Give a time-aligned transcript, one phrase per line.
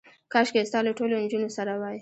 [0.31, 1.89] کاشکې ستا له ټولو نجونو سره وای.